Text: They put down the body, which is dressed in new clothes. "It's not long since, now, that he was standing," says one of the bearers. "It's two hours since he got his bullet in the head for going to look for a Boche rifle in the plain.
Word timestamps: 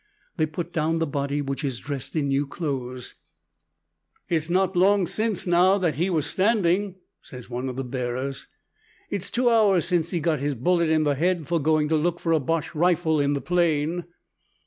They 0.37 0.47
put 0.47 0.73
down 0.73 0.97
the 0.97 1.05
body, 1.05 1.43
which 1.43 1.63
is 1.63 1.77
dressed 1.77 2.15
in 2.15 2.29
new 2.29 2.47
clothes. 2.47 3.13
"It's 4.29 4.49
not 4.49 4.75
long 4.75 5.05
since, 5.05 5.45
now, 5.45 5.77
that 5.77 5.97
he 5.97 6.09
was 6.09 6.25
standing," 6.25 6.95
says 7.21 7.51
one 7.51 7.69
of 7.69 7.75
the 7.75 7.83
bearers. 7.83 8.47
"It's 9.11 9.29
two 9.29 9.47
hours 9.51 9.85
since 9.85 10.09
he 10.09 10.19
got 10.19 10.39
his 10.39 10.55
bullet 10.55 10.89
in 10.89 11.03
the 11.03 11.13
head 11.13 11.45
for 11.47 11.59
going 11.59 11.87
to 11.89 11.95
look 11.97 12.19
for 12.19 12.31
a 12.31 12.39
Boche 12.39 12.73
rifle 12.73 13.19
in 13.19 13.33
the 13.33 13.41
plain. 13.41 14.05